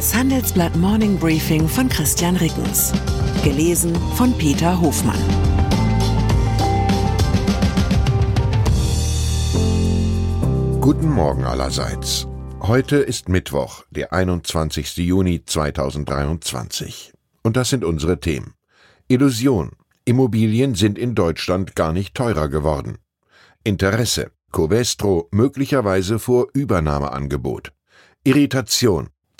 [0.00, 2.90] Das Handelsblatt Morning Briefing von Christian Rickens.
[3.44, 5.20] Gelesen von Peter Hofmann.
[10.80, 12.26] Guten Morgen allerseits.
[12.62, 14.96] Heute ist Mittwoch, der 21.
[14.96, 17.12] Juni 2023.
[17.42, 18.54] Und das sind unsere Themen.
[19.06, 19.72] Illusion.
[20.06, 22.96] Immobilien sind in Deutschland gar nicht teurer geworden.
[23.64, 24.30] Interesse.
[24.50, 27.74] Covestro möglicherweise vor Übernahmeangebot.
[28.24, 29.10] Irritation.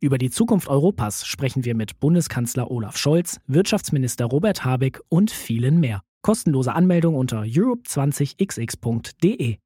[0.00, 5.80] Über die Zukunft Europas sprechen wir mit Bundeskanzler Olaf Scholz, Wirtschaftsminister Robert Habeck und vielen
[5.80, 6.02] mehr.
[6.22, 9.56] Kostenlose Anmeldung unter europe20xx.de.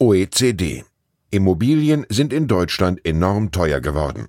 [0.00, 0.84] OECD.
[1.30, 4.26] Immobilien sind in Deutschland enorm teuer geworden.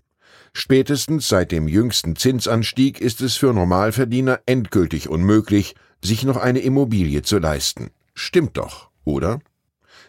[0.54, 7.24] Spätestens seit dem jüngsten Zinsanstieg ist es für Normalverdiener endgültig unmöglich, sich noch eine Immobilie
[7.24, 7.90] zu leisten.
[8.14, 9.40] Stimmt doch, oder?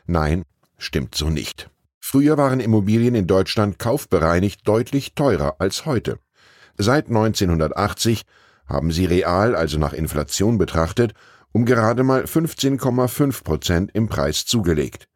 [0.06, 0.42] Nein,
[0.76, 1.70] stimmt so nicht.
[2.08, 6.20] Früher waren Immobilien in Deutschland kaufbereinigt deutlich teurer als heute.
[6.78, 8.22] Seit 1980
[8.64, 11.14] haben sie real, also nach Inflation betrachtet,
[11.50, 15.08] um gerade mal 15,5 Prozent im Preis zugelegt.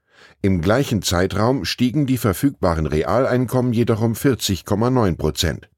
[0.42, 5.70] Im gleichen Zeitraum stiegen die verfügbaren Realeinkommen jedoch um 40,9 Prozent.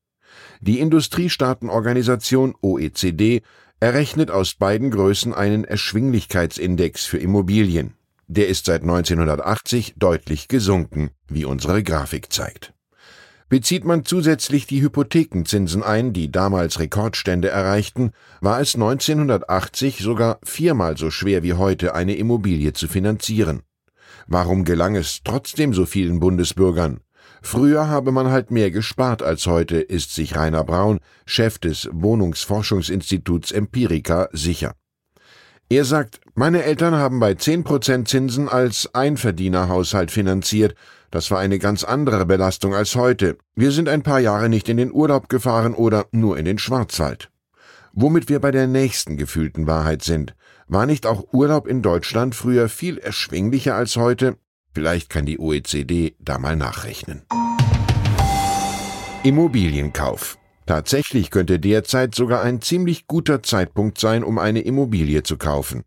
[0.63, 3.43] Die Industriestaatenorganisation OECD
[3.81, 7.99] errechnet aus beiden Größen einen Erschwinglichkeitsindex für Immobilien.
[8.35, 12.73] Der ist seit 1980 deutlich gesunken, wie unsere Grafik zeigt.
[13.51, 20.97] Bezieht man zusätzlich die Hypothekenzinsen ein, die damals Rekordstände erreichten, war es 1980 sogar viermal
[20.97, 23.61] so schwer wie heute, eine Immobilie zu finanzieren.
[24.27, 27.01] Warum gelang es trotzdem so vielen Bundesbürgern?
[27.43, 33.53] Früher habe man halt mehr gespart als heute, ist sich Rainer Braun, Chef des Wohnungsforschungsinstituts
[33.53, 34.73] Empirica, sicher.
[35.69, 40.75] Er sagt, meine Eltern haben bei 10% Zinsen als Einverdienerhaushalt finanziert.
[41.11, 43.37] Das war eine ganz andere Belastung als heute.
[43.55, 47.31] Wir sind ein paar Jahre nicht in den Urlaub gefahren oder nur in den Schwarzwald.
[47.93, 50.35] Womit wir bei der nächsten gefühlten Wahrheit sind.
[50.69, 54.39] War nicht auch Urlaub in Deutschland früher viel erschwinglicher als heute?
[54.75, 57.23] Vielleicht kann die OECD da mal nachrechnen.
[59.23, 60.39] Immobilienkauf.
[60.65, 65.85] Tatsächlich könnte derzeit sogar ein ziemlich guter Zeitpunkt sein, um eine Immobilie zu kaufen.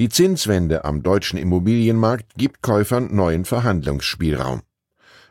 [0.00, 4.62] Die Zinswende am deutschen Immobilienmarkt gibt Käufern neuen Verhandlungsspielraum.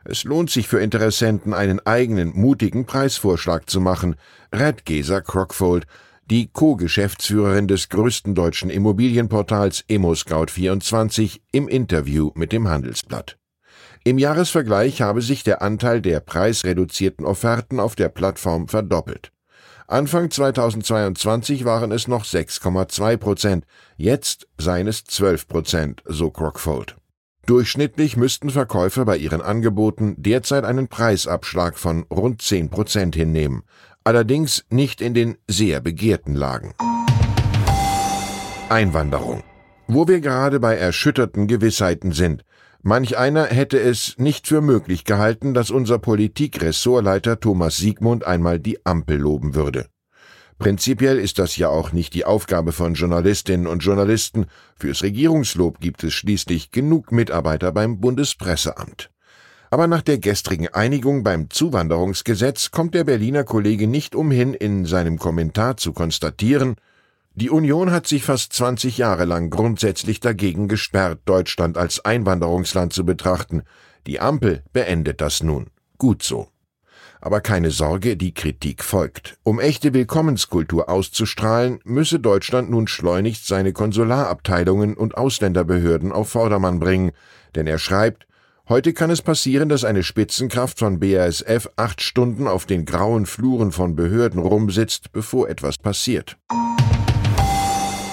[0.06, 4.16] Es lohnt sich für Interessenten, einen eigenen, mutigen Preisvorschlag zu machen,
[4.56, 5.85] rät Gesa Crockfold,
[6.29, 13.38] die Co-Geschäftsführerin des größten deutschen Immobilienportals ImmoScout24 im Interview mit dem Handelsblatt.
[14.06, 19.34] Im Jahresvergleich habe sich der Anteil der preisreduzierten Offerten auf der Plattform verdoppelt.
[19.88, 23.66] Anfang 2022 waren es noch 6,2 Prozent,
[23.97, 26.95] jetzt seien es 12 Prozent, so Crockfold.
[27.45, 33.63] Durchschnittlich müssten Verkäufer bei ihren Angeboten derzeit einen Preisabschlag von rund 10 Prozent hinnehmen,
[34.05, 36.73] allerdings nicht in den sehr begehrten Lagen.
[38.69, 39.43] Einwanderung.
[39.88, 42.45] Wo wir gerade bei erschütterten Gewissheiten sind,
[42.85, 48.85] Manch einer hätte es nicht für möglich gehalten, dass unser Politikressortleiter Thomas Siegmund einmal die
[48.85, 49.88] Ampel loben würde.
[50.59, 54.47] Prinzipiell ist das ja auch nicht die Aufgabe von Journalistinnen und Journalisten.
[54.75, 59.09] Fürs Regierungslob gibt es schließlich genug Mitarbeiter beim Bundespresseamt.
[59.69, 65.17] Aber nach der gestrigen Einigung beim Zuwanderungsgesetz kommt der Berliner Kollege nicht umhin, in seinem
[65.17, 66.75] Kommentar zu konstatieren,
[67.35, 73.05] die Union hat sich fast 20 Jahre lang grundsätzlich dagegen gesperrt, Deutschland als Einwanderungsland zu
[73.05, 73.63] betrachten.
[74.05, 75.67] Die Ampel beendet das nun.
[75.97, 76.49] Gut so.
[77.22, 79.37] Aber keine Sorge, die Kritik folgt.
[79.43, 87.13] Um echte Willkommenskultur auszustrahlen, müsse Deutschland nun schleunigst seine Konsularabteilungen und Ausländerbehörden auf Vordermann bringen,
[87.55, 88.28] denn er schreibt,
[88.69, 93.73] Heute kann es passieren, dass eine Spitzenkraft von BASF acht Stunden auf den grauen Fluren
[93.73, 96.37] von Behörden rumsitzt, bevor etwas passiert.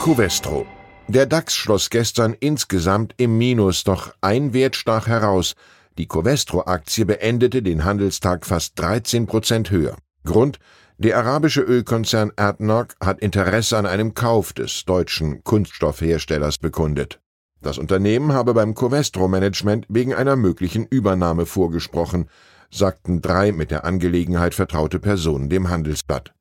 [0.00, 0.66] Covestro.
[1.08, 5.52] Der DAX schloss gestern insgesamt im Minus, doch ein Wert stach heraus.
[5.98, 9.98] Die Covestro-Aktie beendete den Handelstag fast 13 Prozent höher.
[10.24, 10.58] Grund?
[10.96, 17.20] Der arabische Ölkonzern ADNOC hat Interesse an einem Kauf des deutschen Kunststoffherstellers bekundet.
[17.60, 22.30] Das Unternehmen habe beim Covestro-Management wegen einer möglichen Übernahme vorgesprochen.
[22.70, 26.32] sagten drei mit der Angelegenheit vertraute Personen dem Handelsblatt.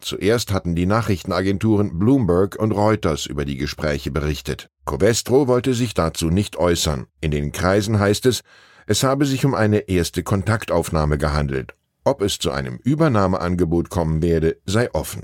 [0.00, 4.68] Zuerst hatten die Nachrichtenagenturen Bloomberg und Reuters über die Gespräche berichtet.
[4.84, 7.06] Covestro wollte sich dazu nicht äußern.
[7.20, 8.42] In den Kreisen heißt es,
[8.86, 11.74] es habe sich um eine erste Kontaktaufnahme gehandelt.
[12.04, 15.22] Ob es zu einem Übernahmeangebot kommen werde, sei offen.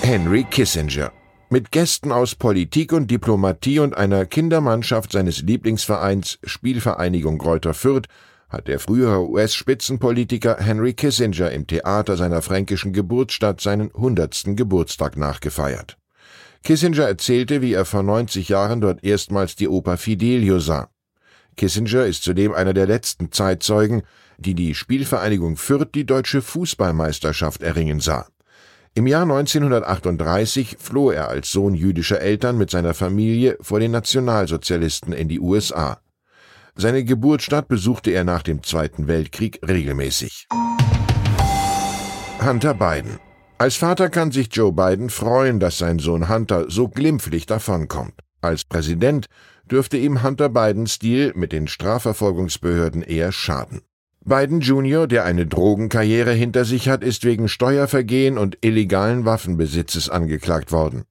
[0.00, 1.12] Henry Kissinger
[1.50, 8.08] mit Gästen aus Politik und Diplomatie und einer Kindermannschaft seines Lieblingsvereins Spielvereinigung Greuther Fürth
[8.54, 15.98] hat der frühere US-Spitzenpolitiker Henry Kissinger im Theater seiner fränkischen Geburtsstadt seinen hundertsten Geburtstag nachgefeiert.
[16.62, 20.88] Kissinger erzählte, wie er vor 90 Jahren dort erstmals die Oper Fidelio sah.
[21.56, 24.02] Kissinger ist zudem einer der letzten Zeitzeugen,
[24.38, 28.26] die die Spielvereinigung Fürth die deutsche Fußballmeisterschaft erringen sah.
[28.94, 35.12] Im Jahr 1938 floh er als Sohn jüdischer Eltern mit seiner Familie vor den Nationalsozialisten
[35.12, 35.98] in die USA.
[36.76, 40.48] Seine Geburtsstadt besuchte er nach dem Zweiten Weltkrieg regelmäßig.
[42.44, 43.20] Hunter Biden.
[43.58, 48.14] Als Vater kann sich Joe Biden freuen, dass sein Sohn Hunter so glimpflich davonkommt.
[48.40, 49.26] Als Präsident
[49.70, 53.82] dürfte ihm Hunter Bidens Stil mit den Strafverfolgungsbehörden eher schaden.
[54.24, 60.72] Biden Jr., der eine Drogenkarriere hinter sich hat, ist wegen Steuervergehen und illegalen Waffenbesitzes angeklagt
[60.72, 61.04] worden.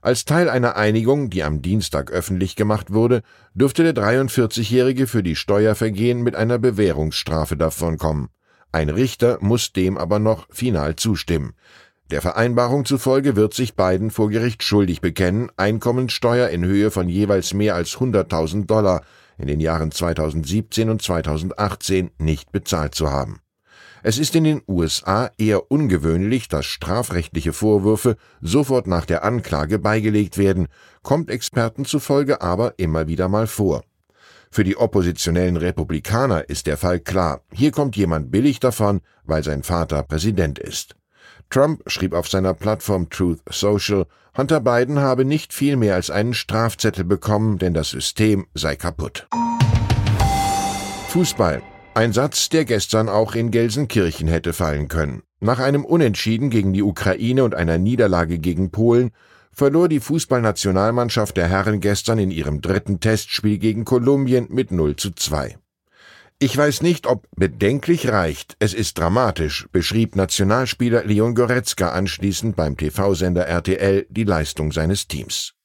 [0.00, 3.22] Als Teil einer Einigung, die am Dienstag öffentlich gemacht wurde,
[3.54, 8.28] dürfte der 43-Jährige für die Steuervergehen mit einer Bewährungsstrafe davonkommen.
[8.70, 11.54] Ein Richter muss dem aber noch final zustimmen.
[12.10, 17.52] Der Vereinbarung zufolge wird sich Biden vor Gericht schuldig bekennen, Einkommensteuer in Höhe von jeweils
[17.52, 19.02] mehr als 100.000 Dollar
[19.36, 23.40] in den Jahren 2017 und 2018 nicht bezahlt zu haben.
[24.02, 30.38] Es ist in den USA eher ungewöhnlich, dass strafrechtliche Vorwürfe sofort nach der Anklage beigelegt
[30.38, 30.68] werden,
[31.02, 33.82] kommt Experten zufolge aber immer wieder mal vor.
[34.50, 39.62] Für die oppositionellen Republikaner ist der Fall klar, hier kommt jemand billig davon, weil sein
[39.62, 40.94] Vater Präsident ist.
[41.50, 44.06] Trump schrieb auf seiner Plattform Truth Social,
[44.36, 49.26] Hunter Biden habe nicht viel mehr als einen Strafzettel bekommen, denn das System sei kaputt.
[51.08, 51.62] Fußball.
[51.98, 55.24] Ein Satz, der gestern auch in Gelsenkirchen hätte fallen können.
[55.40, 59.10] Nach einem Unentschieden gegen die Ukraine und einer Niederlage gegen Polen
[59.50, 65.10] verlor die Fußballnationalmannschaft der Herren gestern in ihrem dritten Testspiel gegen Kolumbien mit 0 zu
[65.10, 65.58] 2.
[66.38, 68.54] Ich weiß nicht, ob bedenklich reicht.
[68.60, 75.57] Es ist dramatisch, beschrieb Nationalspieler Leon Goretzka anschließend beim TV-Sender RTL die Leistung seines Teams.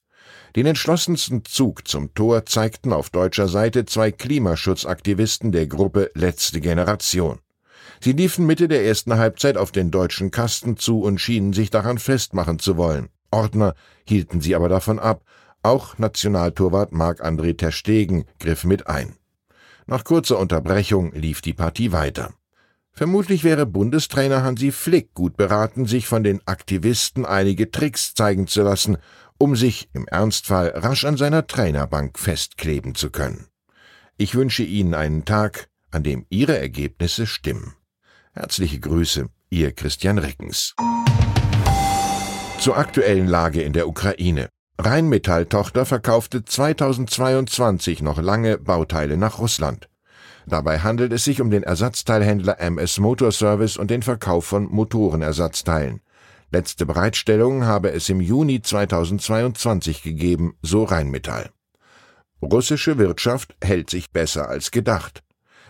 [0.56, 7.40] Den entschlossensten Zug zum Tor zeigten auf deutscher Seite zwei Klimaschutzaktivisten der Gruppe Letzte Generation.
[8.00, 11.98] Sie liefen Mitte der ersten Halbzeit auf den deutschen Kasten zu und schienen sich daran
[11.98, 13.10] festmachen zu wollen.
[13.32, 13.74] Ordner
[14.08, 15.24] hielten sie aber davon ab.
[15.64, 19.16] Auch Nationaltorwart Marc-André Terstegen griff mit ein.
[19.88, 22.32] Nach kurzer Unterbrechung lief die Partie weiter.
[22.96, 28.62] Vermutlich wäre Bundestrainer Hansi Flick gut beraten, sich von den Aktivisten einige Tricks zeigen zu
[28.62, 28.98] lassen,
[29.44, 33.48] um sich im Ernstfall rasch an seiner Trainerbank festkleben zu können.
[34.16, 37.74] Ich wünsche Ihnen einen Tag, an dem Ihre Ergebnisse stimmen.
[38.31, 40.75] Herzliche Grüße, Ihr Christian Rickens.
[42.57, 44.48] Zur aktuellen Lage in der Ukraine.
[44.80, 49.90] Rheinmetall-Tochter verkaufte 2022 noch lange Bauteile nach Russland.
[50.45, 56.00] Dabei handelt es sich um den Ersatzteilhändler MS Motor Service und den Verkauf von Motorenersatzteilen.
[56.54, 61.50] Letzte Bereitstellung habe es im Juni 2022 gegeben, so Rheinmetall.
[62.44, 65.24] Russische Wirtschaft hält sich besser als gedacht.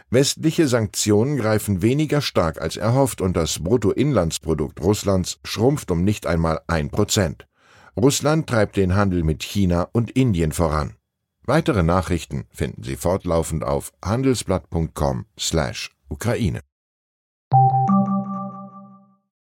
[0.10, 6.60] Westliche Sanktionen greifen weniger stark als erhofft und das Bruttoinlandsprodukt Russlands schrumpft um nicht einmal
[6.68, 7.48] ein Prozent.
[7.96, 10.98] Russland treibt den Handel mit China und Indien voran.
[11.46, 16.60] Weitere Nachrichten finden Sie fortlaufend auf handelsblatt.com/Ukraine.